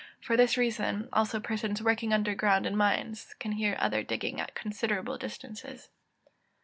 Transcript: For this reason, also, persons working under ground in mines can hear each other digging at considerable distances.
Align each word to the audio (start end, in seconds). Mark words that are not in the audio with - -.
For 0.19 0.35
this 0.35 0.57
reason, 0.57 1.09
also, 1.13 1.39
persons 1.39 1.79
working 1.79 2.11
under 2.11 2.33
ground 2.33 2.65
in 2.65 2.75
mines 2.75 3.35
can 3.37 3.51
hear 3.51 3.73
each 3.73 3.79
other 3.79 4.01
digging 4.01 4.41
at 4.41 4.55
considerable 4.55 5.19
distances. 5.19 5.89